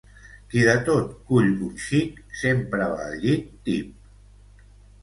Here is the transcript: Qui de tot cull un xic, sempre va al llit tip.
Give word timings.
Qui 0.53 0.63
de 0.67 0.73
tot 0.87 1.11
cull 1.27 1.51
un 1.67 1.75
xic, 1.89 2.19
sempre 2.41 2.89
va 2.97 3.07
al 3.11 3.17
llit 3.27 3.49
tip. 3.71 4.63